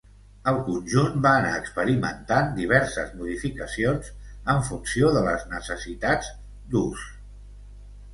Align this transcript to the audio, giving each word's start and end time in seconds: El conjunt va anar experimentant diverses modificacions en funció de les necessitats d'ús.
El 0.51 0.55
conjunt 0.67 1.17
va 1.25 1.33
anar 1.41 1.49
experimentant 1.57 2.47
diverses 2.55 3.11
modificacions 3.19 4.09
en 4.55 4.63
funció 4.71 5.13
de 5.19 5.23
les 5.29 5.45
necessitats 5.53 6.33
d'ús. 6.73 7.05